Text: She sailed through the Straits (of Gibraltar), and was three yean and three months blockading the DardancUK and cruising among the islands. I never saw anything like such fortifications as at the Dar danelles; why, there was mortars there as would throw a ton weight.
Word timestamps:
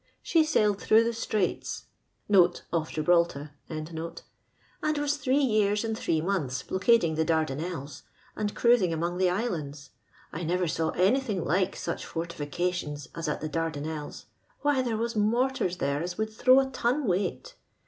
She 0.23 0.43
sailed 0.43 0.81
through 0.81 1.03
the 1.03 1.13
Straits 1.13 1.85
(of 2.27 2.89
Gibraltar), 2.89 3.51
and 3.69 4.17
was 4.97 5.17
three 5.17 5.37
yean 5.43 5.77
and 5.83 5.95
three 5.95 6.19
months 6.21 6.63
blockading 6.63 7.13
the 7.13 7.23
DardancUK 7.23 8.01
and 8.35 8.55
cruising 8.55 8.93
among 8.93 9.19
the 9.19 9.29
islands. 9.29 9.91
I 10.33 10.41
never 10.43 10.67
saw 10.67 10.89
anything 10.97 11.45
like 11.45 11.75
such 11.75 12.03
fortifications 12.03 13.09
as 13.13 13.29
at 13.29 13.41
the 13.41 13.47
Dar 13.47 13.71
danelles; 13.71 14.25
why, 14.61 14.81
there 14.81 14.97
was 14.97 15.15
mortars 15.15 15.77
there 15.77 16.01
as 16.01 16.17
would 16.17 16.33
throw 16.33 16.59
a 16.61 16.71
ton 16.71 17.05
weight. 17.05 17.53